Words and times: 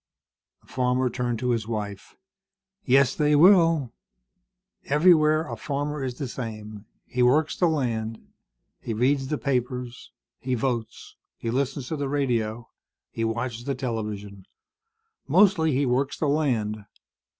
The 0.61 0.67
farmer 0.67 1.11
turned 1.11 1.37
to 1.37 1.51
his 1.51 1.67
wife. 1.67 2.15
"Yes, 2.85 3.13
they 3.13 3.35
will. 3.35 3.93
Everywhere 4.85 5.47
a 5.47 5.55
farmer 5.55 6.03
is 6.03 6.15
the 6.17 6.27
same. 6.27 6.85
He 7.05 7.21
works 7.21 7.55
the 7.55 7.67
land. 7.67 8.19
He 8.81 8.95
reads 8.95 9.27
the 9.27 9.37
papers. 9.37 10.11
He 10.39 10.55
votes. 10.55 11.17
He 11.37 11.51
listens 11.51 11.89
to 11.89 11.97
the 11.97 12.09
radio. 12.09 12.67
He 13.11 13.23
watches 13.23 13.65
the 13.65 13.75
television. 13.75 14.47
Mostly, 15.27 15.73
he 15.73 15.85
works 15.85 16.17
the 16.17 16.27
land. 16.27 16.83